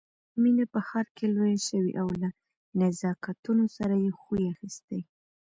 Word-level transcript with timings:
مينه 0.41 0.65
په 0.73 0.79
ښار 0.87 1.07
کې 1.15 1.25
لويه 1.35 1.59
شوې 1.67 1.91
او 2.01 2.07
له 2.21 2.29
نزاکتونو 2.79 3.63
سره 3.77 3.95
يې 4.03 4.11
خوی 4.21 4.43
اخيستی 4.53 4.99